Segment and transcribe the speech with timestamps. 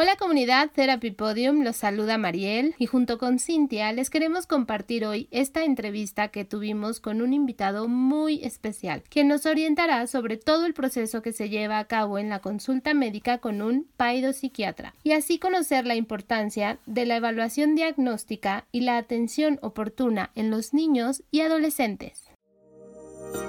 [0.00, 5.26] Hola comunidad Therapy Podium, los saluda Mariel y junto con Cintia les queremos compartir hoy
[5.32, 10.72] esta entrevista que tuvimos con un invitado muy especial, que nos orientará sobre todo el
[10.72, 13.88] proceso que se lleva a cabo en la consulta médica con un
[14.34, 20.48] psiquiatra y así conocer la importancia de la evaluación diagnóstica y la atención oportuna en
[20.48, 22.30] los niños y adolescentes.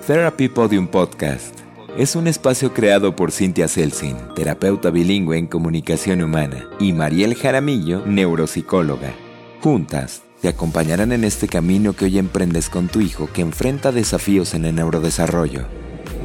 [0.07, 6.68] Therapy Podium Podcast es un espacio creado por Cintia Selsin, terapeuta bilingüe en comunicación humana,
[6.80, 9.14] y Mariel Jaramillo, neuropsicóloga.
[9.61, 14.54] Juntas, te acompañarán en este camino que hoy emprendes con tu hijo que enfrenta desafíos
[14.54, 15.66] en el neurodesarrollo.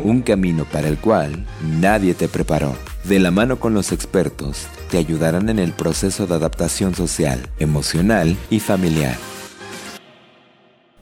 [0.05, 1.47] Un camino para el cual
[1.81, 2.75] nadie te preparó.
[3.05, 8.37] De la mano con los expertos, te ayudarán en el proceso de adaptación social, emocional
[8.51, 9.17] y familiar.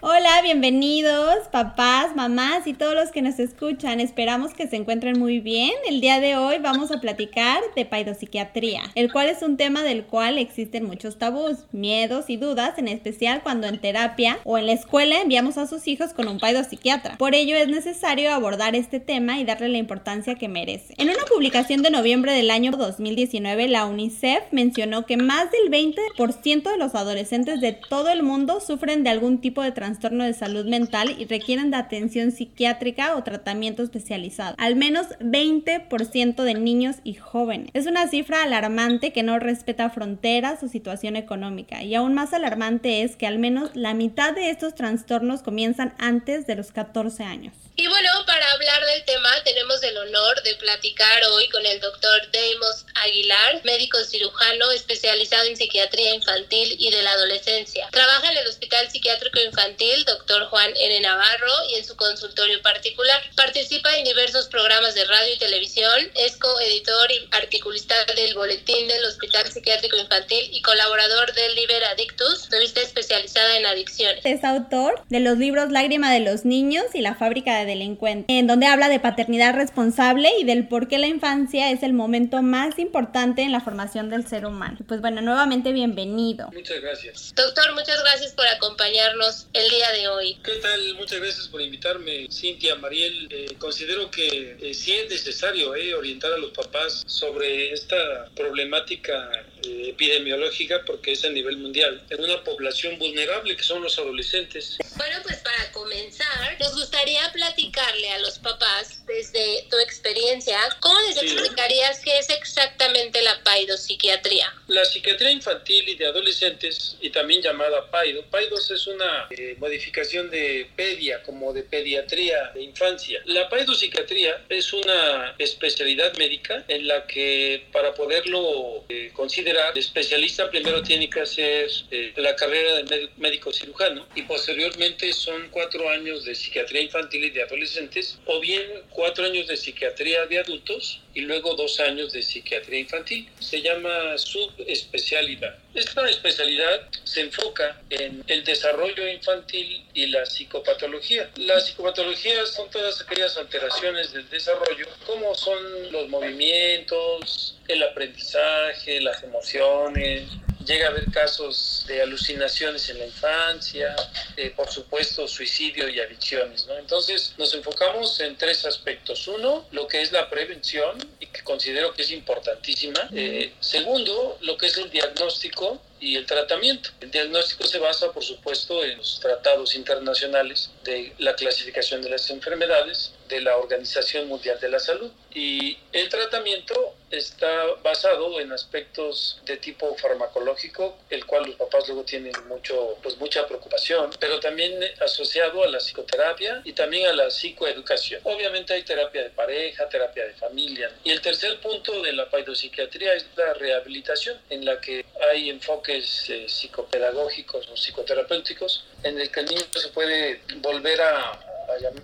[0.04, 4.00] Hola, bienvenidos papás, mamás y todos los que nos escuchan.
[4.00, 5.70] Esperamos que se encuentren muy bien.
[5.88, 10.02] El día de hoy vamos a platicar de paidopsiquiatría, el cual es un tema del
[10.04, 14.72] cual existen muchos tabús, miedos y dudas, en especial cuando en terapia o en la
[14.72, 17.16] escuela enviamos a sus hijos con un paidopsiquiatra.
[17.16, 20.94] Por ello es necesario abordar este tema y darle la importancia que merece.
[20.96, 26.72] En una publicación de noviembre del año 2019, la UNICEF mencionó que más del 20%
[26.72, 30.32] de los adolescentes de todo el mundo sufren de algún tipo de trastorno trastorno de
[30.32, 34.54] salud mental y requieren de atención psiquiátrica o tratamiento especializado.
[34.56, 37.68] Al menos 20% de niños y jóvenes.
[37.74, 41.82] Es una cifra alarmante que no respeta fronteras o situación económica.
[41.82, 46.46] Y aún más alarmante es que al menos la mitad de estos trastornos comienzan antes
[46.46, 47.54] de los 14 años.
[47.74, 52.30] Y bueno, para hablar del tema tenemos el honor de platicar hoy con el doctor
[52.30, 57.88] Deimos Aguilar, médico cirujano especializado en psiquiatría infantil y de la adolescencia.
[57.90, 60.44] Trabaja en el Hospital Psiquiátrico Infantil Dr.
[60.48, 61.00] Juan N.
[61.00, 63.22] Navarro y en su consultorio particular.
[63.36, 69.04] Participa en diversos programas de radio y televisión, es coeditor y articulista del Boletín del
[69.06, 74.20] Hospital Psiquiátrico Infantil y colaborador del Liber Adictus, revista especializada en adicciones.
[74.24, 78.46] Es autor de los libros Lágrima de los Niños y La Fábrica de delincuente, en
[78.46, 82.78] donde habla de paternidad responsable y del por qué la infancia es el momento más
[82.78, 84.78] importante en la formación del ser humano.
[84.86, 86.48] Pues bueno, nuevamente bienvenido.
[86.52, 87.32] Muchas gracias.
[87.34, 90.38] Doctor, muchas gracias por acompañarnos el día de hoy.
[90.42, 90.94] ¿Qué tal?
[90.94, 93.28] Muchas gracias por invitarme, Cintia, Mariel.
[93.30, 99.30] Eh, considero que eh, sí es necesario eh, orientar a los papás sobre esta problemática
[99.64, 104.78] epidemiológica porque es a nivel mundial, en una población vulnerable que son los adolescentes.
[104.96, 111.22] Bueno, pues para comenzar, nos gustaría platicarle a los papás desde tu experiencia, ¿cómo les
[111.22, 114.52] explicarías qué es exactamente la paidopsiquiatría?
[114.68, 120.30] La psiquiatría infantil y de adolescentes, y también llamada paido, paidos es una eh, modificación
[120.30, 123.20] de pedia, como de pediatría de infancia.
[123.26, 130.48] La paidopsiquiatría es una especialidad médica en la que para poderlo eh, considerar, el especialista
[130.48, 136.24] primero tiene que hacer eh, la carrera de médico cirujano y posteriormente son cuatro años
[136.24, 141.22] de psiquiatría infantil y de adolescentes o bien cuatro años de psiquiatría de adultos y
[141.22, 143.28] luego dos años de psiquiatría infantil.
[143.40, 145.58] Se llama subespecialidad.
[145.74, 151.30] Esta especialidad se enfoca en el desarrollo infantil y la psicopatología.
[151.36, 159.22] Las psicopatologías son todas aquellas alteraciones del desarrollo, como son los movimientos, el aprendizaje, las
[159.22, 160.24] emociones,
[160.64, 163.94] llega a haber casos de alucinaciones en la infancia,
[164.36, 166.66] eh, por supuesto suicidio y adicciones.
[166.78, 169.26] Entonces nos enfocamos en tres aspectos.
[169.28, 173.08] Uno, lo que es la prevención y que considero que es importantísima.
[173.14, 176.90] Eh, segundo, lo que es el diagnóstico y el tratamiento.
[177.00, 182.28] El diagnóstico se basa, por supuesto, en los tratados internacionales de la clasificación de las
[182.30, 185.10] enfermedades de la Organización Mundial de la Salud.
[185.34, 192.04] Y el tratamiento está basado en aspectos de tipo farmacológico, el cual los papás luego
[192.04, 197.30] tienen mucho, pues mucha preocupación, pero también asociado a la psicoterapia y también a la
[197.30, 198.20] psicoeducación.
[198.24, 200.90] Obviamente hay terapia de pareja, terapia de familia.
[201.04, 206.28] Y el tercer punto de la paidopsiquiatría es la rehabilitación, en la que hay enfoques
[206.28, 211.51] eh, psicopedagógicos o psicoterapéuticos, en el que el niño se puede volver a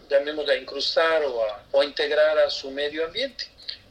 [0.08, 3.46] llamémosla, a incrustar o a, o a integrar a su medio ambiente.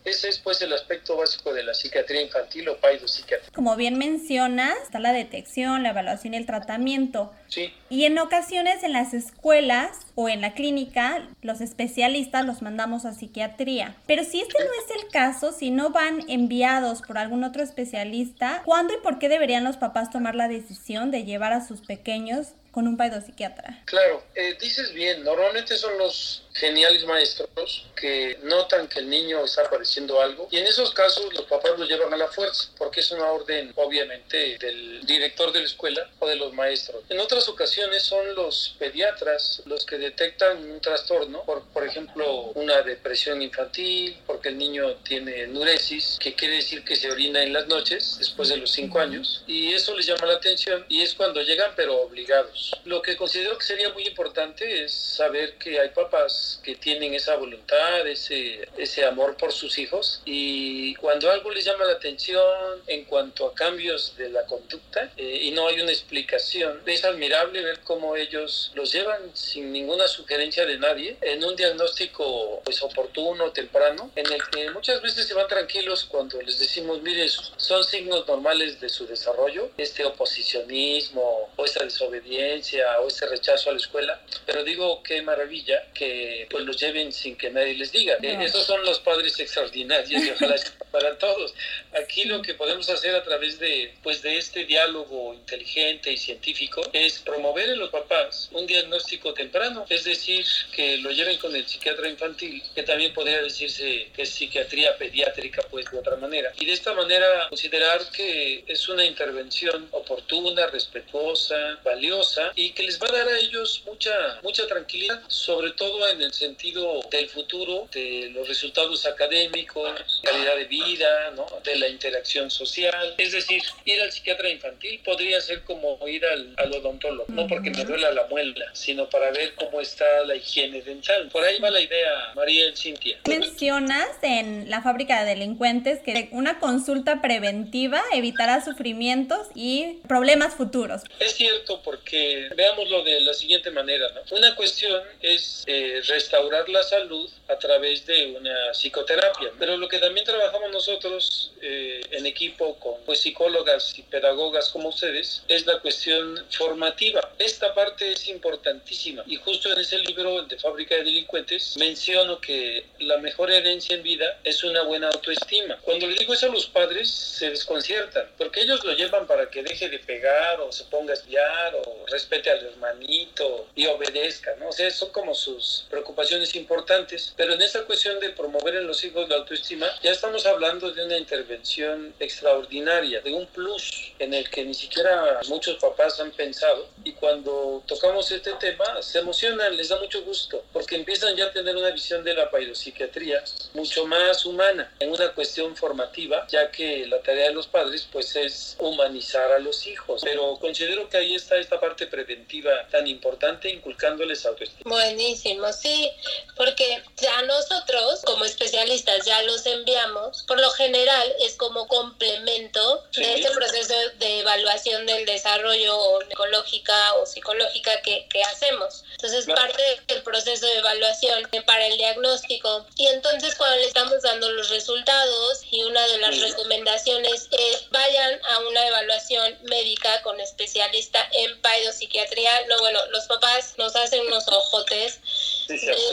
[0.08, 3.52] Ese es pues el aspecto básico de la psiquiatría infantil o paidopsiquiatría.
[3.54, 7.34] Como bien mencionas, está la detección, la evaluación y el tratamiento.
[7.50, 7.74] Sí.
[7.90, 13.14] Y en ocasiones en las escuelas o en la clínica, los especialistas los mandamos a
[13.14, 13.98] psiquiatría.
[14.06, 18.62] Pero si este no es el caso, si no van enviados por algún otro especialista,
[18.64, 22.54] ¿cuándo y por qué deberían los papás tomar la decisión de llevar a sus pequeños
[22.78, 23.82] con un psiquiatra?
[23.86, 29.70] Claro, eh, dices bien, normalmente son los geniales maestros que notan que el niño está
[29.70, 33.12] padeciendo algo y en esos casos los papás lo llevan a la fuerza porque es
[33.12, 37.04] una orden obviamente del director de la escuela o de los maestros.
[37.10, 42.82] En otras ocasiones son los pediatras los que detectan un trastorno, por, por ejemplo una
[42.82, 47.68] depresión infantil, porque el niño tiene enuresis, que quiere decir que se orina en las
[47.68, 51.42] noches después de los cinco años y eso les llama la atención y es cuando
[51.42, 52.72] llegan pero obligados.
[52.86, 57.36] Lo que considero que sería muy importante es saber que hay papás que tienen esa
[57.36, 60.22] voluntad, ese, ese amor por sus hijos.
[60.26, 65.40] Y cuando algo les llama la atención en cuanto a cambios de la conducta eh,
[65.44, 70.66] y no hay una explicación, es admirable ver cómo ellos los llevan sin ninguna sugerencia
[70.66, 75.48] de nadie en un diagnóstico pues oportuno, temprano, en el que muchas veces se van
[75.48, 81.84] tranquilos cuando les decimos, mire, son signos normales de su desarrollo, este oposicionismo o esta
[81.84, 87.12] desobediencia o este rechazo a la escuela, pero digo qué maravilla que pues los lleven
[87.12, 88.18] sin que nadie les diga.
[88.22, 90.56] Eh, esos son los padres extraordinarios y ojalá
[90.92, 91.54] para todos.
[92.00, 96.82] Aquí lo que podemos hacer a través de pues de este diálogo inteligente y científico
[96.94, 101.68] es promover en los papás un diagnóstico temprano, es decir, que lo lleven con el
[101.68, 106.52] psiquiatra infantil, que también podría decirse que es psiquiatría pediátrica pues de otra manera.
[106.60, 113.02] Y de esta manera considerar que es una intervención oportuna, respetuosa, valiosa y que les
[113.02, 117.88] va a dar a ellos mucha mucha tranquilidad, sobre todo en el sentido del futuro,
[117.92, 121.46] de los resultados académicos, calidad de vida, ¿no?
[121.64, 123.16] de la interacción social.
[123.18, 127.70] Es decir, ir al psiquiatra infantil podría ser como ir al, al odontólogo, no porque
[127.72, 131.30] me duela la muela, sino para ver cómo está la higiene dental.
[131.32, 133.20] Por ahí va la idea, María y Cintia.
[133.28, 141.02] Mencionas en la fábrica de delincuentes que una consulta preventiva evitará sufrimientos y problemas futuros.
[141.20, 144.08] Es cierto, porque veámoslo de la siguiente manera.
[144.14, 144.38] ¿no?
[144.38, 150.00] Una cuestión es eh, restaurar la salud a través de una psicoterapia, pero lo que
[150.00, 155.80] también trabajamos nosotros eh, en equipo con pues, psicólogas y pedagogas como ustedes es la
[155.80, 157.32] cuestión formativa.
[157.40, 162.86] Esta parte es importantísima y justo en ese libro de Fábrica de Delincuentes menciono que
[163.00, 165.78] la mejor herencia en vida es una buena autoestima.
[165.82, 169.64] Cuando le digo eso a los padres se desconciertan porque ellos lo llevan para que
[169.64, 174.70] deje de pegar o se ponga a espiar o respete al hermanito y obedezca, ¿no?
[174.70, 179.04] O sea, son como sus preocupaciones importantes, pero en esta cuestión de promover en los
[179.04, 184.48] hijos la autoestima ya estamos hablando de una intervención extraordinaria, de un plus en el
[184.50, 189.90] que ni siquiera muchos papás han pensado y cuando tocamos este tema se emocionan, les
[189.90, 194.46] da mucho gusto, porque empiezan ya a tener una visión de la psiquiatría mucho más
[194.46, 199.52] humana, en una cuestión formativa, ya que la tarea de los padres pues es humanizar
[199.52, 204.90] a los hijos, pero considero que ahí está esta parte preventiva tan importante inculcándoles autoestima.
[204.90, 206.10] Buenísimo, sí, see
[206.58, 213.36] porque ya nosotros como especialistas ya los enviamos, por lo general es como complemento de
[213.36, 219.04] este proceso de evaluación del desarrollo ecológica o psicológica que, que hacemos.
[219.12, 222.86] Entonces, parte del proceso de evaluación para el diagnóstico.
[222.96, 228.40] Y entonces, cuando le estamos dando los resultados, y una de las recomendaciones es vayan
[228.44, 232.68] a una evaluación médica con especialista en paidopsiquiatría.
[232.68, 235.20] No, bueno, los papás nos hacen unos ojotes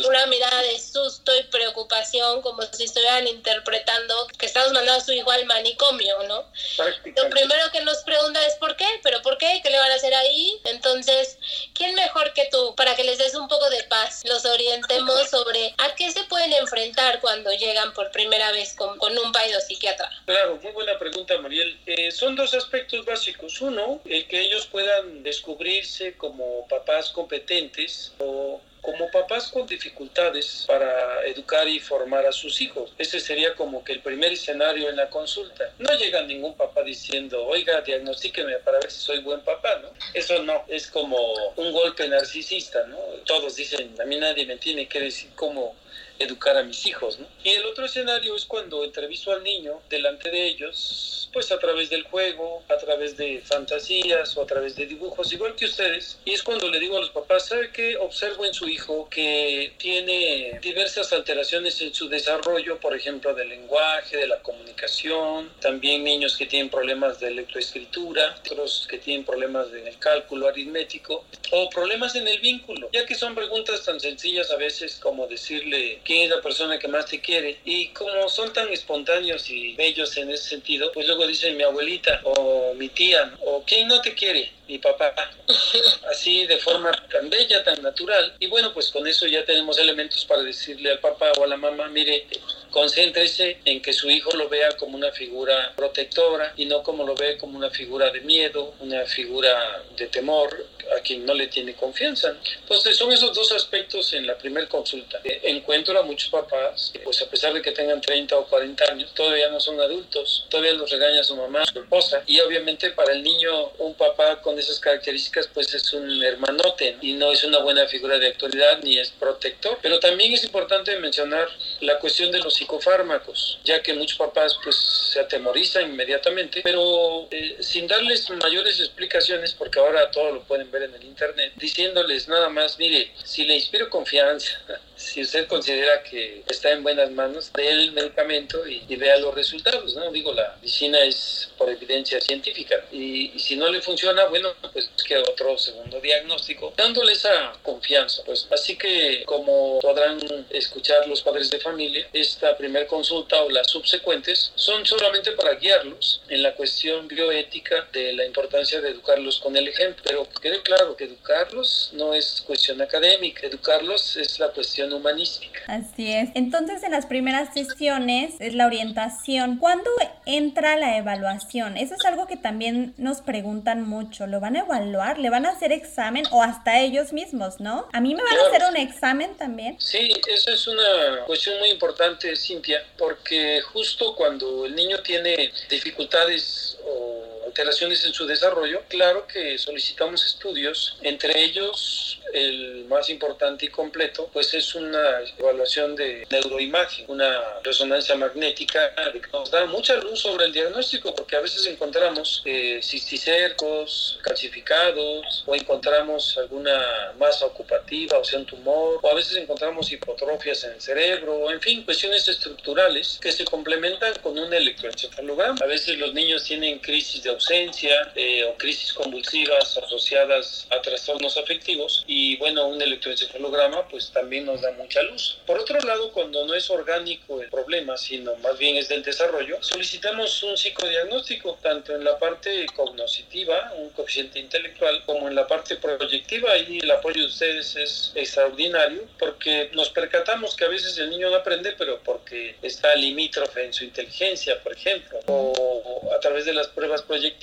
[0.07, 5.13] una mirada de susto y preocupación, como si estuvieran interpretando que estamos mandando a su
[5.13, 6.45] hijo al manicomio, ¿no?
[6.79, 8.87] Lo primero que nos pregunta es ¿por qué?
[9.03, 9.61] ¿Pero por qué?
[9.63, 10.61] ¿Qué le van a hacer ahí?
[10.65, 11.39] Entonces,
[11.75, 14.23] ¿quién mejor que tú para que les des un poco de paz?
[14.25, 19.17] Los orientemos sobre a qué se pueden enfrentar cuando llegan por primera vez con, con
[19.17, 19.33] un
[19.67, 20.11] psiquiatra.
[20.27, 21.79] Claro, muy buena pregunta, Mariel.
[21.87, 23.61] Eh, son dos aspectos básicos.
[23.61, 31.25] Uno, el que ellos puedan descubrirse como papás competentes o como papás con dificultades para
[31.25, 32.93] educar y formar a sus hijos.
[32.99, 35.73] Ese sería como que el primer escenario en la consulta.
[35.79, 39.89] No llega ningún papá diciendo, oiga, diagnostíqueme para ver si soy buen papá, ¿no?
[40.13, 41.17] Eso no, es como
[41.57, 42.99] un golpe narcisista, ¿no?
[43.25, 45.75] Todos dicen, a mí nadie me tiene que decir cómo
[46.19, 47.27] educar a mis hijos, ¿no?
[47.43, 51.91] Y el otro escenario es cuando entrevisto al niño delante de ellos pues a través
[51.91, 56.17] del juego, a través de fantasías o a través de dibujos, igual que ustedes.
[56.25, 57.97] Y es cuando le digo a los papás, ¿sabe qué?
[57.97, 64.17] Observo en su hijo que tiene diversas alteraciones en su desarrollo, por ejemplo, del lenguaje,
[64.17, 69.89] de la comunicación, también niños que tienen problemas de lectoescritura, otros que tienen problemas en
[69.89, 74.57] el cálculo aritmético o problemas en el vínculo, ya que son preguntas tan sencillas a
[74.57, 77.59] veces como decirle quién es la persona que más te quiere.
[77.65, 82.21] Y como son tan espontáneos y bellos en ese sentido, pues luego dice mi abuelita
[82.23, 85.13] o mi tía o quién no te quiere mi papá,
[86.11, 88.35] así de forma tan bella, tan natural.
[88.39, 91.57] Y bueno, pues con eso ya tenemos elementos para decirle al papá o a la
[91.57, 92.27] mamá, mire,
[92.75, 97.15] concéntrese en que su hijo lo vea como una figura protectora y no como lo
[97.15, 100.67] ve como una figura de miedo, una figura de temor
[100.97, 102.37] a quien no le tiene confianza.
[102.61, 105.21] Entonces son esos dos aspectos en la primera consulta.
[105.23, 109.15] Eh, encuentro a muchos papás, pues a pesar de que tengan 30 o 40 años,
[109.15, 112.25] todavía no son adultos, todavía los regaña su mamá, su esposa.
[112.27, 117.13] Y obviamente para el niño un papá con esas características pues es un hermanote y
[117.13, 119.79] no es una buena figura de autoridad ni es protector.
[119.81, 121.49] Pero también es importante mencionar
[121.81, 127.57] la cuestión de los psicofármacos, ya que muchos papás pues se atemorizan inmediatamente, pero eh,
[127.61, 132.49] sin darles mayores explicaciones, porque ahora todo lo pueden ver en el internet, diciéndoles nada
[132.49, 134.51] más, mire, si le inspiro confianza,
[134.97, 139.97] si usted considera que está en buenas manos, dé el medicamento y, vea los resultados,
[139.97, 140.11] ¿no?
[140.13, 145.17] Digo, la medicina es por evidencia científica y, si no le funciona, bueno, pues que
[145.19, 148.23] otro segundo diagnóstico, dándole esa confianza.
[148.25, 153.71] Pues así que como podrán escuchar los padres de familia, esta primera consulta o las
[153.71, 159.57] subsecuentes son solamente para guiarlos en la cuestión bioética de la importancia de educarlos con
[159.57, 164.93] el ejemplo, pero quede claro que educarlos no es cuestión académica, educarlos es la cuestión
[164.93, 165.61] humanística.
[165.67, 166.31] Así es.
[166.35, 169.59] Entonces, en las primeras sesiones es la orientación.
[169.59, 169.91] ¿Cuándo
[170.27, 171.77] entra la evaluación?
[171.77, 174.27] Eso es algo que también nos preguntan mucho.
[174.27, 175.19] ¿Lo van a evaluar?
[175.19, 177.89] ¿Le van a hacer examen o hasta ellos mismos, no?
[177.93, 179.77] ¿A mí me van a hacer un examen también?
[179.81, 186.79] Sí, eso es una cuestión muy importante, Cintia, porque justo cuando el niño tiene dificultades
[186.85, 193.69] o alteraciones en su desarrollo, claro que solicitamos estudios, entre ellos el más importante y
[193.69, 200.19] completo, pues es una evaluación de neuroimagen, una resonancia magnética que nos da mucha luz
[200.19, 208.19] sobre el diagnóstico, porque a veces encontramos eh, cisticercos calcificados o encontramos alguna masa ocupativa,
[208.19, 212.27] o sea, un tumor, o a veces encontramos hipotrofias en el cerebro, en fin, cuestiones
[212.27, 215.59] estructurales que se complementan con un electroencefalograma.
[215.63, 221.37] A veces los niños tienen crisis de ausencia eh, o crisis convulsivas asociadas a trastornos
[221.37, 225.39] afectivos y bueno, un electroencefalograma pues también nos da mucha luz.
[225.47, 229.63] Por otro lado, cuando no es orgánico el problema, sino más bien es del desarrollo,
[229.63, 235.77] solicitamos un psicodiagnóstico, tanto en la parte cognoscitiva, un coeficiente intelectual, como en la parte
[235.77, 241.11] proyectiva, y el apoyo de ustedes es extraordinario, porque nos percatamos que a veces el
[241.11, 246.45] niño no aprende, pero porque está limítrofe en su inteligencia, por ejemplo, o a través
[246.47, 247.34] de las pruebas proyectivas,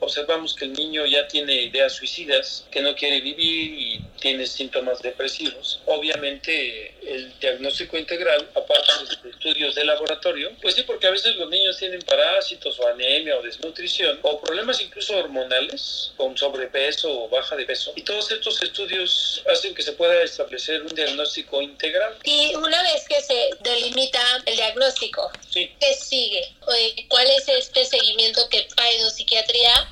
[0.00, 5.02] observamos que el niño ya tiene ideas suicidas, que no quiere vivir y tiene síntomas
[5.02, 5.80] depresivos.
[5.86, 11.48] Obviamente el diagnóstico integral, aparte de estudios de laboratorio, pues sí, porque a veces los
[11.48, 17.56] niños tienen parásitos o anemia o desnutrición o problemas incluso hormonales con sobrepeso o baja
[17.56, 17.92] de peso.
[17.96, 22.16] Y todos estos estudios hacen que se pueda establecer un diagnóstico integral.
[22.24, 26.54] Y una vez que se delimita el diagnóstico, ¿qué sigue?
[27.08, 28.66] ¿Cuál es este seguimiento que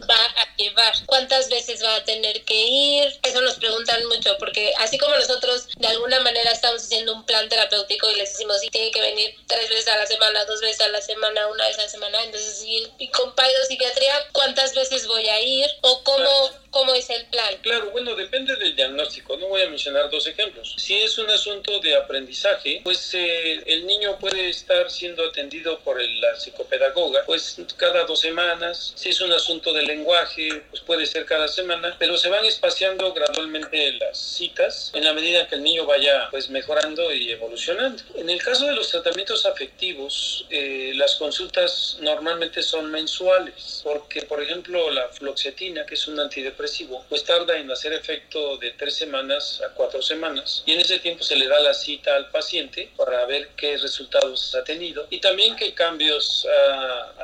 [0.08, 0.94] Va a llevar?
[1.06, 3.18] ¿Cuántas veces va a tener que ir?
[3.22, 7.48] Eso nos preguntan mucho porque así como nosotros de alguna manera estamos haciendo un plan
[7.48, 10.80] terapéutico y les decimos si tiene que venir tres veces a la semana, dos veces
[10.80, 13.34] a la semana, una vez a la semana, entonces y, y con
[13.66, 15.68] psiquiatría, ¿cuántas veces voy a ir?
[15.82, 17.56] ¿O cómo, cómo es el plan?
[17.62, 19.38] Claro, bueno, depende del diagnóstico.
[19.38, 20.74] No voy a mencionar dos ejemplos.
[20.76, 25.98] Si es un asunto de aprendizaje, pues eh, el niño puede estar siendo atendido por
[25.98, 28.92] la psicopedagoga, pues cada dos semanas.
[28.94, 33.10] Si es un asunto de lenguaje, pues puede ser cada semana, pero se van espaciando
[33.14, 38.02] gradualmente las citas en la medida que el niño vaya pues mejorando y evolucionando.
[38.16, 44.42] En el caso de los tratamientos afectivos, eh, las consultas normalmente son mensuales, porque por
[44.42, 46.65] ejemplo la fluoxetina, que es un antidepresivo,
[47.08, 50.62] pues tarda en hacer efecto de tres semanas a cuatro semanas.
[50.66, 54.54] Y en ese tiempo se le da la cita al paciente para ver qué resultados
[54.54, 55.06] ha tenido.
[55.10, 56.46] Y también qué cambios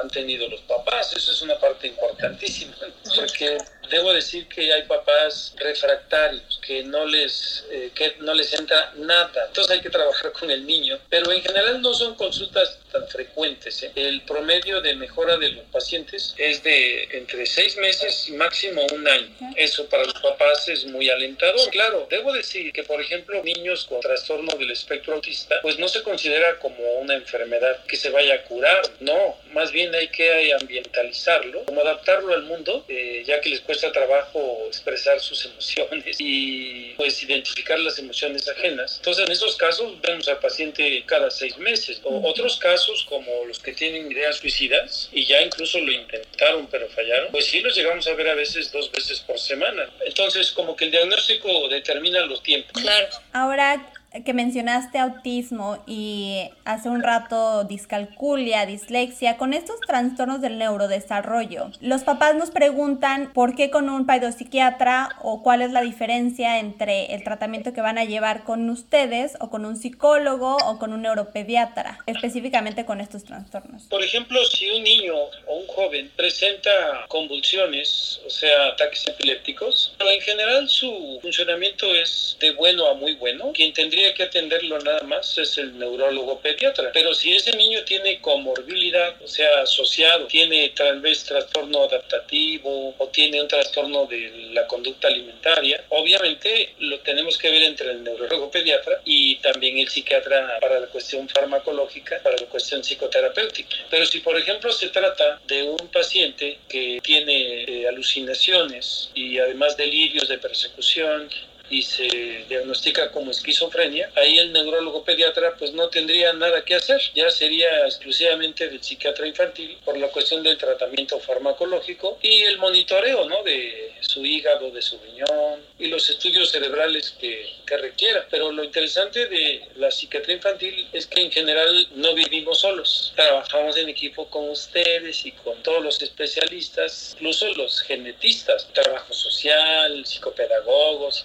[0.01, 1.13] han tenido los papás.
[1.17, 2.75] Eso es una parte importantísima,
[3.15, 3.59] porque
[3.91, 9.47] debo decir que hay papás refractarios que no les eh, que no les entra nada.
[9.49, 13.83] Entonces hay que trabajar con el niño pero en general no son consultas tan frecuentes
[13.83, 13.93] ¿eh?
[13.95, 19.07] el promedio de mejora de los pacientes es de entre seis meses y máximo un
[19.07, 19.29] año.
[19.57, 21.69] Eso para los papás es muy alentador.
[21.71, 26.03] Claro debo decir que por ejemplo niños con trastorno del espectro autista pues no se
[26.03, 29.37] considera como una enfermedad que se vaya a curar no.
[29.53, 33.91] Más bien hay que ambientalizarlo como adaptarlo al mundo eh, ya que les cuesta cuesta
[33.91, 38.97] trabajo expresar sus emociones y pues identificar las emociones ajenas.
[38.99, 42.01] Entonces en esos casos vemos al paciente cada seis meses.
[42.05, 46.89] O otros casos como los que tienen ideas suicidas y ya incluso lo intentaron pero
[46.91, 49.89] fallaron, pues sí los llegamos a ver a veces dos veces por semana.
[50.05, 52.81] Entonces como que el diagnóstico determina los tiempos.
[52.83, 53.09] Claro.
[53.33, 53.92] Ahora,
[54.25, 62.03] que mencionaste autismo y hace un rato discalculia, dislexia, con estos trastornos del neurodesarrollo, los
[62.03, 67.25] papás nos preguntan por qué con un paidopsiquiatra o cuál es la diferencia entre el
[67.25, 71.99] tratamiento que van a llevar con ustedes o con un psicólogo o con un neuropediatra,
[72.07, 73.85] específicamente con estos trastornos.
[73.85, 75.15] Por ejemplo, si un niño
[75.47, 76.71] o un joven presenta
[77.09, 83.53] convulsiones, o sea, ataques epilépticos, en general su funcionamiento es de bueno a muy bueno.
[83.55, 86.91] Quien tendría que atenderlo nada más es el neurólogo pediatra.
[86.93, 93.09] Pero si ese niño tiene comorbilidad, o sea, asociado, tiene tal vez trastorno adaptativo o
[93.09, 98.51] tiene un trastorno de la conducta alimentaria, obviamente lo tenemos que ver entre el neurólogo
[98.51, 103.77] pediatra y también el psiquiatra para la cuestión farmacológica, para la cuestión psicoterapéutica.
[103.91, 109.77] Pero si, por ejemplo, se trata de un paciente que tiene eh, alucinaciones y además
[109.77, 111.29] delirios de persecución,
[111.73, 117.01] y se diagnostica como esquizofrenia, ahí el neurólogo pediatra pues no tendría nada que hacer,
[117.15, 123.29] ya sería exclusivamente del psiquiatra infantil por la cuestión del tratamiento farmacológico y el monitoreo
[123.29, 123.43] ¿no?
[123.43, 128.27] de su hígado, de su riñón y los estudios cerebrales que, que requiera.
[128.31, 133.77] Pero lo interesante de la psiquiatría infantil es que en general no vivimos solos, trabajamos
[133.79, 141.17] en equipo con ustedes y con todos los especialistas, incluso los genetistas, trabajo social, psicopedagogos,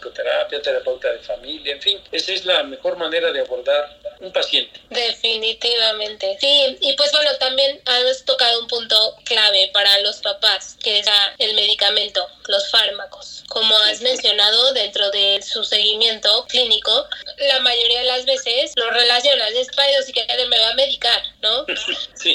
[0.46, 4.79] psicoterapeutas, terapeuta de familia, en fin, esa es la mejor manera de abordar un paciente.
[4.89, 11.00] Definitivamente, sí, y pues bueno, también has tocado un punto clave para los papás, que
[11.00, 13.44] es el medicamento, los fármacos.
[13.48, 19.51] Como has mencionado dentro de su seguimiento clínico, la mayoría de las veces lo relacionas,
[19.51, 19.67] es
[20.12, 21.65] que me va a medicar, ¿no?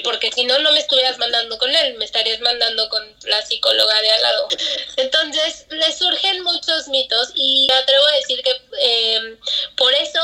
[0.01, 4.01] Porque si no, no me estuvieras mandando con él, me estarías mandando con la psicóloga
[4.01, 4.49] de al lado.
[4.97, 9.37] Entonces, le surgen muchos mitos y me atrevo a decir que eh,
[9.77, 10.21] por eso,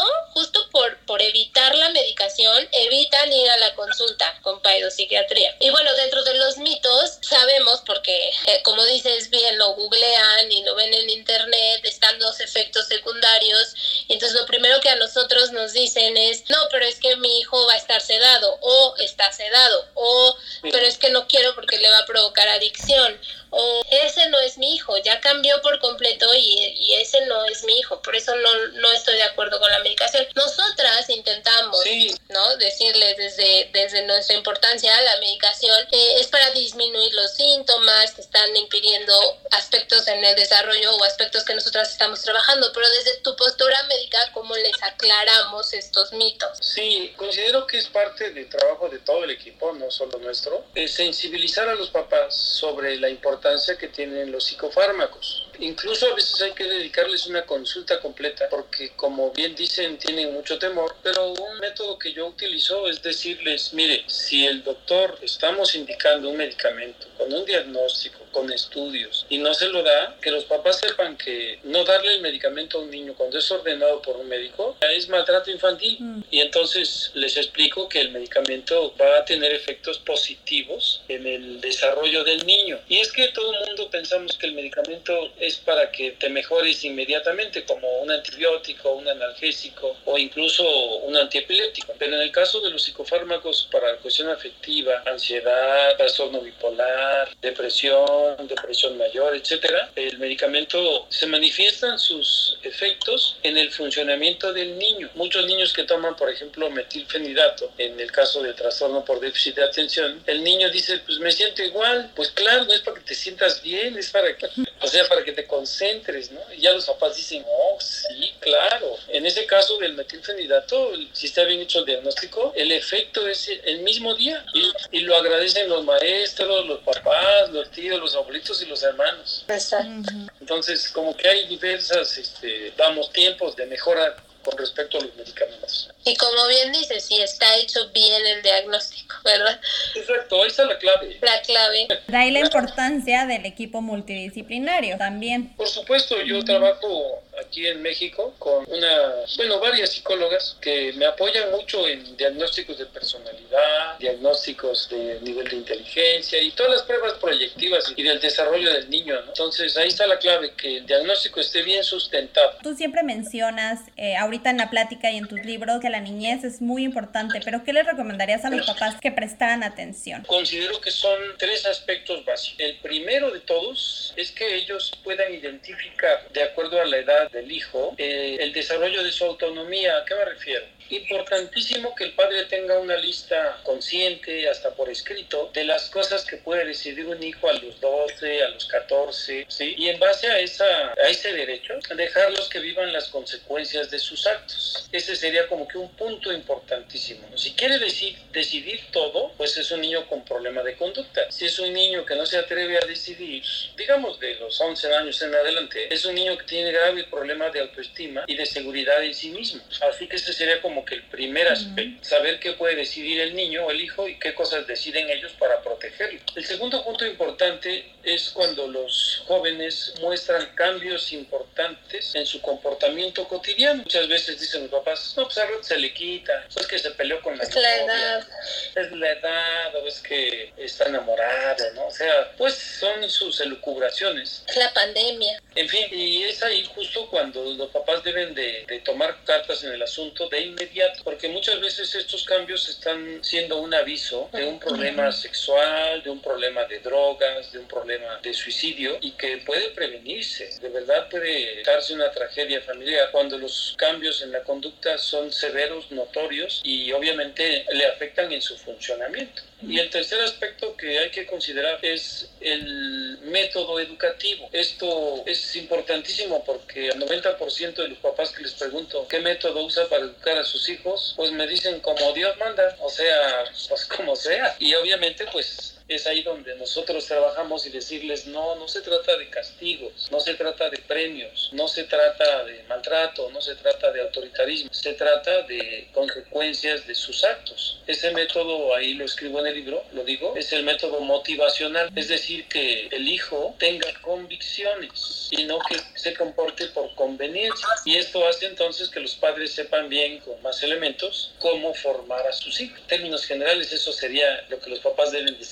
[1.23, 5.57] evitar la medicación, evitan ir a la consulta con paidopsiquiatría.
[5.61, 10.63] Y bueno, dentro de los mitos, sabemos, porque eh, como dices bien, lo googlean y
[10.65, 13.75] lo ven en internet, están los efectos secundarios,
[14.07, 17.39] y entonces lo primero que a nosotros nos dicen es, no, pero es que mi
[17.39, 21.79] hijo va a estar sedado, o está sedado, o, pero es que no quiero porque
[21.79, 23.19] le va a provocar adicción
[23.51, 27.65] o ese no es mi hijo, ya cambió por completo y, y, ese no es
[27.65, 30.27] mi hijo, por eso no, no estoy de acuerdo con la medicación.
[30.35, 31.81] Nosotras intentamos,
[32.29, 32.57] ¿no?
[32.57, 38.55] Decirles desde, desde nuestra importancia, la medicación eh, es para disminuir los síntomas que están
[38.57, 39.15] impidiendo
[39.53, 44.19] aspectos en el desarrollo o aspectos que nosotras estamos trabajando, pero desde tu postura médica,
[44.35, 46.59] ¿cómo les aclaramos estos mitos?
[46.61, 50.93] Sí, considero que es parte del trabajo de todo el equipo, no solo nuestro, es
[50.93, 53.38] sensibilizar a los papás sobre la importancia
[53.79, 55.48] que tienen los psicofármacos.
[55.61, 60.59] Incluso a veces hay que dedicarles una consulta completa porque como bien dicen tienen mucho
[60.59, 66.31] temor, pero un método que yo utilizo es decirles, mire, si el doctor estamos indicando
[66.31, 70.81] un medicamento con un diagnóstico, con estudios y no se lo da, que los papás
[70.81, 74.77] sepan que no darle el medicamento a un niño cuando es ordenado por un médico
[74.81, 76.25] es maltrato infantil mm.
[76.31, 82.25] y entonces les explico que el medicamento va a tener efectos positivos en el desarrollo
[82.25, 82.79] del niño.
[82.89, 86.85] Y es que todo el mundo pensamos que el medicamento es para que te mejores
[86.85, 90.65] inmediatamente, como un antibiótico, un analgésico o incluso
[90.99, 91.95] un antiepiléptico.
[91.99, 98.47] Pero en el caso de los psicofármacos para la cuestión afectiva, ansiedad, trastorno bipolar, depresión,
[98.47, 105.11] depresión mayor, etcétera, el medicamento se manifiestan sus efectos en el funcionamiento del niño.
[105.15, 109.65] Muchos niños que toman, por ejemplo, metilfenidato, en el caso del trastorno por déficit de
[109.65, 112.11] atención, el niño dice, pues me siento igual.
[112.15, 114.47] Pues claro, no es para que te sientas bien, es para que,
[114.81, 116.41] o sea, para que te concentres, ¿no?
[116.53, 118.97] Y ya los papás dicen, oh, sí, claro.
[119.07, 123.83] En ese caso del metilfenidato, si está bien hecho el diagnóstico, el efecto es el
[123.83, 124.45] mismo día.
[124.53, 129.45] Y, y lo agradecen los maestros, los papás, los tíos, los abuelitos y los hermanos.
[129.47, 130.13] Exacto.
[130.41, 134.17] Entonces, como que hay diversas, este, damos tiempos de mejora
[134.49, 135.91] con respecto a los medicamentos.
[136.05, 139.61] Y como bien dices, si está hecho bien el diagnóstico, ¿verdad?
[139.95, 141.19] Exacto, ahí está la clave.
[141.21, 141.89] La clave.
[142.07, 145.55] De ahí la importancia del equipo multidisciplinario también.
[145.57, 151.51] Por supuesto, yo trabajo aquí en México con una, bueno, varias psicólogas que me apoyan
[151.51, 157.93] mucho en diagnósticos de personalidad, diagnósticos de nivel de inteligencia y todas las pruebas proyectivas
[157.97, 159.19] y del desarrollo del niño.
[159.27, 162.53] Entonces ahí está la clave, que el diagnóstico esté bien sustentado.
[162.63, 166.45] Tú siempre mencionas eh, ahorita en la plática y en tus libros que la niñez
[166.45, 170.25] es muy importante, pero ¿qué les recomendarías a los papás que prestaran atención?
[170.25, 172.61] Considero que son tres aspectos básicos.
[172.61, 177.51] El primero de todos es que ellos puedan identificar, de acuerdo a la edad del
[177.51, 179.99] hijo, eh, el desarrollo de su autonomía.
[179.99, 180.67] ¿A qué me refiero?
[180.91, 186.37] Importantísimo que el padre tenga una lista consciente, hasta por escrito, de las cosas que
[186.39, 189.75] puede decidir un hijo a los 12, a los 14, ¿sí?
[189.77, 194.27] Y en base a, esa, a ese derecho, dejarlos que vivan las consecuencias de sus
[194.27, 194.89] actos.
[194.93, 197.37] Ese sería como que un punto importantísimo.
[197.37, 201.31] Si quiere decir, decidir todo, pues es un niño con problema de conducta.
[201.31, 203.45] Si es un niño que no se atreve a decidir,
[203.77, 207.61] digamos de los 11 años en adelante, es un niño que tiene grave problema de
[207.61, 209.63] autoestima y de seguridad en sí mismo.
[209.89, 213.67] Así que ese sería como que el primer aspecto, saber qué puede decidir el niño
[213.67, 216.21] o el hijo y qué cosas deciden ellos para protegerlo.
[216.35, 223.83] El segundo punto importante es cuando los jóvenes muestran cambios importantes en su comportamiento cotidiano.
[223.83, 227.21] Muchas veces dicen los papás, no, pues a se le quita, es que se peleó
[227.21, 228.29] con la Es la edad.
[228.75, 231.87] Es la edad, o es que está enamorado, ¿no?
[231.87, 234.45] O sea, pues son sus elucubraciones.
[234.47, 235.43] Es la pandemia.
[235.55, 239.73] En fin, y es ahí justo cuando los papás deben de, de tomar cartas en
[239.73, 240.68] el asunto de inmediato
[241.05, 246.21] porque muchas veces estos cambios están siendo un aviso de un problema sexual, de un
[246.21, 250.51] problema de drogas, de un problema de suicidio y que puede prevenirse.
[250.61, 255.91] De verdad puede darse una tragedia familiar cuando los cambios en la conducta son severos,
[255.91, 259.43] notorios y obviamente le afectan en su funcionamiento.
[259.61, 264.49] Y el tercer aspecto que hay que considerar es el método educativo.
[264.53, 269.89] Esto es importantísimo porque al 90% de los papás que les pregunto qué método usa
[269.89, 274.17] para educar a sus hijos, pues me dicen como Dios manda, o sea, pues como
[274.17, 274.57] sea.
[274.59, 279.31] Y obviamente pues es ahí donde nosotros trabajamos y decirles, no, no se trata de
[279.31, 284.03] castigos, no se trata de premios, no se trata de maltrato, no se trata de
[284.03, 287.81] autoritarismo, se trata de consecuencias de sus actos.
[287.87, 292.09] Ese método, ahí lo escribo en el libro, lo digo, es el método motivacional, es
[292.09, 297.67] decir, que el hijo tenga convicciones y no que se comporte por conveniencia.
[297.87, 302.33] Y esto hace entonces que los padres sepan bien, con más elementos, cómo formar a
[302.33, 302.79] sus hijos.
[302.79, 305.45] En términos generales, eso sería lo que los papás deben de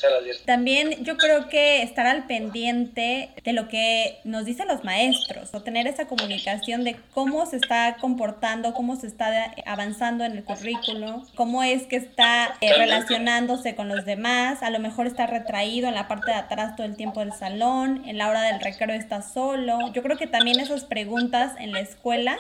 [0.45, 5.63] también yo creo que estar al pendiente de lo que nos dicen los maestros o
[5.63, 11.25] tener esa comunicación de cómo se está comportando, cómo se está avanzando en el currículo,
[11.35, 15.95] cómo es que está eh, relacionándose con los demás, a lo mejor está retraído en
[15.95, 19.23] la parte de atrás todo el tiempo del salón, en la hora del recreo está
[19.23, 19.79] solo.
[19.93, 22.37] Yo creo que también esas preguntas en la escuela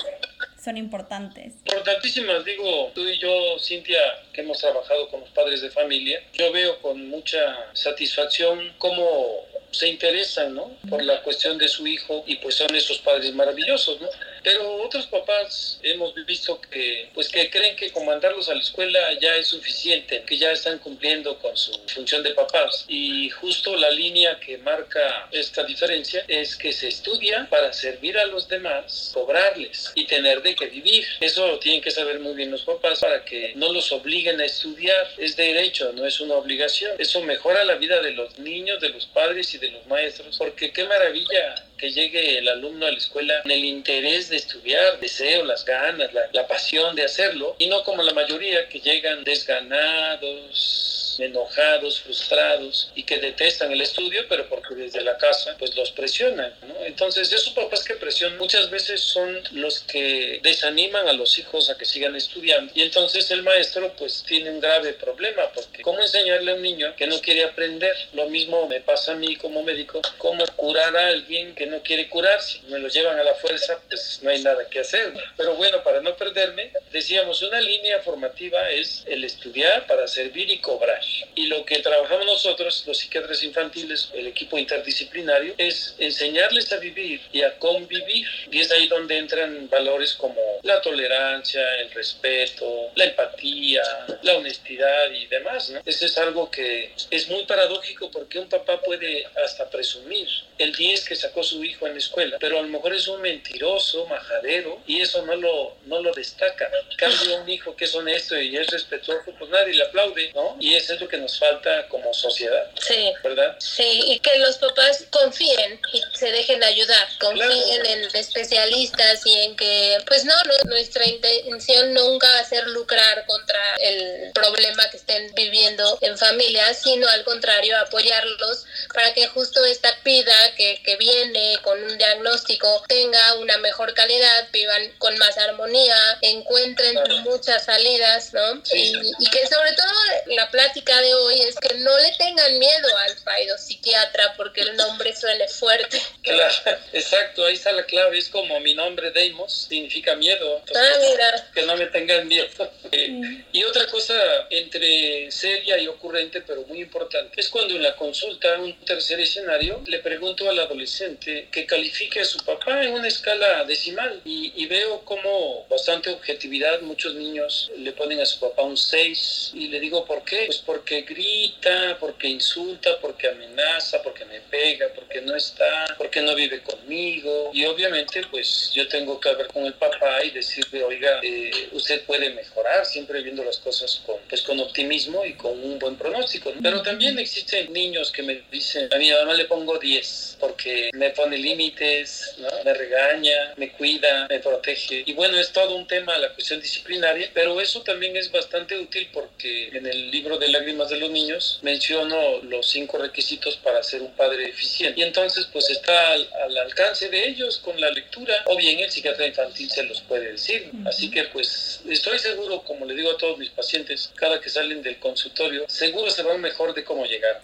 [0.67, 1.55] son importantes.
[1.65, 4.01] Importantísimas, digo, tú y yo, Cintia,
[4.33, 7.39] que hemos trabajado con los padres de familia, yo veo con mucha
[7.73, 10.73] satisfacción cómo se interesan, ¿no?
[10.89, 14.09] Por la cuestión de su hijo y pues son esos padres maravillosos, ¿no?
[14.47, 19.01] Pero otros papás hemos visto que, pues que creen que con mandarlos a la escuela
[19.21, 22.85] ya es suficiente, que ya están cumpliendo con su función de papás.
[22.87, 28.27] Y justo la línea que marca esta diferencia es que se estudia para servir a
[28.27, 31.05] los demás, cobrarles y tener de qué vivir.
[31.19, 34.45] Eso lo tienen que saber muy bien los papás para que no los obliguen a
[34.45, 35.09] estudiar.
[35.19, 36.93] Es derecho, no es una obligación.
[37.01, 40.71] Eso mejora la vida de los niños, de los padres y de los maestros, porque
[40.71, 45.45] qué maravilla que llegue el alumno a la escuela con el interés de estudiar, deseo,
[45.45, 50.87] las ganas, la, la pasión de hacerlo, y no como la mayoría que llegan desganados,
[51.21, 56.55] enojados, frustrados y que detestan el estudio, pero porque desde la casa pues los presionan.
[56.67, 56.85] ¿no?
[56.85, 61.77] Entonces esos papás que presionan muchas veces son los que desaniman a los hijos a
[61.77, 66.53] que sigan estudiando y entonces el maestro pues tiene un grave problema porque ¿cómo enseñarle
[66.53, 67.95] a un niño que no quiere aprender?
[68.13, 72.09] Lo mismo me pasa a mí como médico, ¿cómo curar a alguien que no quiere
[72.09, 72.61] curarse?
[72.69, 75.13] Me lo llevan a la fuerza, pues no hay nada que hacer.
[75.37, 80.59] Pero bueno, para no perderme, decíamos, una línea formativa es el estudiar para servir y
[80.59, 81.01] cobrar.
[81.35, 87.21] Y lo que trabajamos nosotros, los psiquiatras infantiles, el equipo interdisciplinario, es enseñarles a vivir
[87.33, 88.27] y a convivir.
[88.51, 93.83] Y es ahí donde entran valores como la tolerancia, el respeto, la empatía,
[94.23, 95.71] la honestidad y demás.
[95.71, 95.81] ¿no?
[95.85, 101.05] Eso es algo que es muy paradójico porque un papá puede hasta presumir el 10
[101.09, 104.81] que sacó su hijo en la escuela, pero a lo mejor es un mentiroso, majadero,
[104.87, 106.71] y eso no lo, no lo destaca.
[106.91, 110.57] En cambio, un hijo que es honesto y es respetuoso, pues nadie le aplaude, ¿no?
[110.61, 112.71] Y esa es lo que nos falta como sociedad.
[112.81, 113.13] Sí.
[113.23, 113.57] ¿Verdad?
[113.59, 119.57] Sí, y que los papás confíen y se dejen ayudar, confíen en especialistas y en
[119.57, 125.35] que, pues no, nuestra intención nunca va a ser lucrar contra el problema que estén
[125.35, 131.46] viviendo en familia, sino al contrario, apoyarlos para que justo esta pida que, que viene
[131.63, 138.63] con un diagnóstico tenga una mejor calidad, vivan con más armonía, encuentren muchas salidas, ¿no?
[138.73, 139.93] Y, y, que sobre todo
[140.27, 144.77] la plática de hoy es que no le tengan miedo al paido psiquiatra porque el
[144.77, 146.01] nombre suene fuerte.
[146.27, 150.61] Claro, exacto, ahí está la clave, es como mi nombre Deimos, significa miedo.
[150.75, 151.51] ah, mira.
[151.55, 152.49] Que no me tengan miedo.
[152.93, 154.15] Eh, y otra cosa
[154.49, 159.83] entre seria y ocurrente, pero muy importante, es cuando en la consulta, un tercer escenario,
[159.87, 164.67] le pregunto al adolescente que califique a su papá en una escala decimal y, y
[164.67, 169.81] veo como bastante objetividad, muchos niños le ponen a su papá un 6 y le
[169.81, 170.45] digo, ¿por qué?
[170.47, 176.35] Pues porque grita, porque insulta, porque amenaza, porque me pega, porque no está, porque no
[176.35, 181.21] vive conmigo y obviamente pues yo tengo que hablar con el papá y decirle, oiga,
[181.23, 185.79] eh, usted puede mejorar, siempre viendo las cosas con, pues, con optimismo y con un
[185.79, 186.53] buen pronóstico.
[186.63, 191.11] Pero también existen niños que me dicen, a mi mamá le pongo 10 porque me
[191.11, 192.49] pone límites, ¿no?
[192.65, 195.03] me regaña, me cuida, me protege.
[195.07, 199.09] Y bueno, es todo un tema la cuestión disciplinaria, pero eso también es bastante útil
[199.13, 204.03] porque en el libro de lágrimas de los niños menciono los cinco requisitos para ser
[204.03, 205.01] un padre eficiente.
[205.01, 208.91] Y entonces pues está al, al alcance de ellos con la lectura o bien el
[208.91, 210.71] psiquiatra infantil se los puede decir.
[210.87, 214.83] Así que pues estoy seguro, como le digo a todos mis pacientes, cada que salen
[214.83, 217.39] del consultorio, seguro se van mejor de cómo llegar.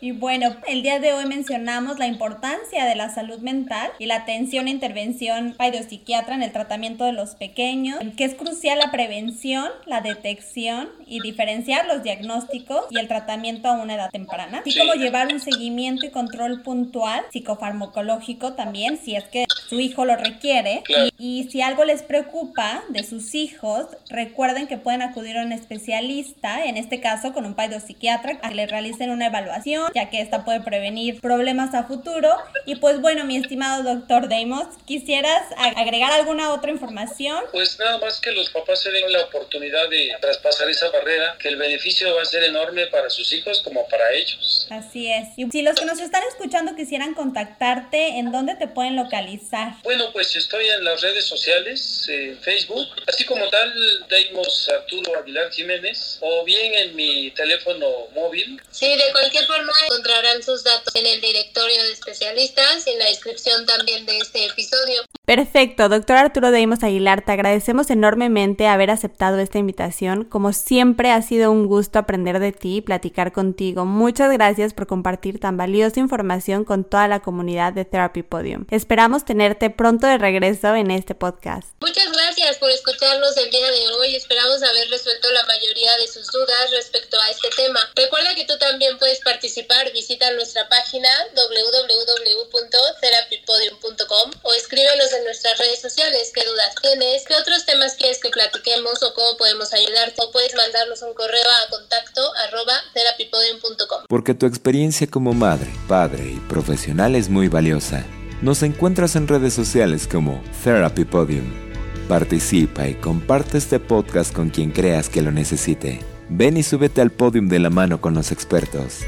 [0.00, 4.16] Y bueno, el día de hoy mencionamos la importancia de la salud mental y la
[4.16, 5.54] atención e intervención
[5.88, 11.20] psiquiatra en el tratamiento de los pequeños, que es crucial la prevención, la detección y
[11.20, 16.06] diferenciar los diagnósticos y el tratamiento a una edad temprana, así como llevar un seguimiento
[16.06, 20.82] y control puntual psicofarmacológico también, si es que su hijo lo requiere.
[21.18, 25.52] Y, y, si algo les preocupa de sus hijos, recuerden que pueden acudir a un
[25.52, 30.20] especialista, en este caso con un psiquiatra, a que le realicen una evaluación, ya que
[30.20, 32.30] esta puede prevenir problemas a futuro.
[32.66, 37.44] Y pues bueno, mi estimado doctor Deimos, ¿quisieras agregar alguna otra información?
[37.52, 41.48] Pues nada más que los papás se den la oportunidad de traspasar esa barrera, que
[41.48, 44.66] el beneficio va a ser enorme para sus hijos como para ellos.
[44.70, 45.28] Así es.
[45.36, 49.74] Y si los que nos están escuchando quisieran contactarte, ¿en dónde te pueden localizar?
[49.82, 53.72] Bueno, pues estoy en las redes sociales, en Facebook, así como tal,
[54.08, 58.60] Deimos Arturo Aguilar Jiménez, o bien en mi teléfono móvil.
[58.70, 63.06] Sí, de cualquier forma encontrarán sus datos en el directorio de especialistas y en la
[63.06, 65.02] descripción también de este episodio.
[65.24, 70.24] Perfecto, doctor Arturo Deimos Aguilar, te agradecemos enormemente haber aceptado esta invitación.
[70.24, 73.84] Como siempre, ha sido un gusto aprender de ti y platicar contigo.
[73.84, 78.66] Muchas gracias por compartir tan valiosa información con toda la comunidad de Therapy Podium.
[78.70, 81.68] Esperamos tenerte pronto de regreso en este podcast.
[81.80, 84.16] Muchas gracias por escucharnos el día de hoy.
[84.16, 87.78] Esperamos haber resuelto la mayoría de sus dudas respecto a este tema.
[87.94, 89.92] Recuerda que tú también puedes participar.
[89.92, 97.66] Visita nuestra página www.therapypodium.com o escríbenos en nuestras redes sociales qué dudas tienes, qué otros
[97.66, 102.32] temas quieres que platiquemos o cómo podemos ayudarte o puedes mandarnos un correo a contacto
[102.36, 104.06] arroba therapypodium.com.
[104.08, 108.06] Porque tu experiencia como madre, padre y profesional es muy valiosa.
[108.40, 111.71] Nos encuentras en redes sociales como Therapy Podium.
[112.08, 116.00] Participa y comparte este podcast con quien creas que lo necesite.
[116.28, 119.00] Ven y súbete al podium de la mano con los expertos.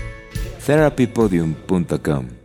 [0.66, 2.43] therapypodium.com